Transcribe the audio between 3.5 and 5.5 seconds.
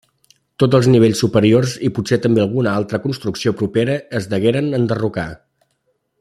propera es degueren enderrocar.